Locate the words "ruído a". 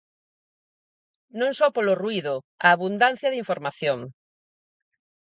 2.03-2.67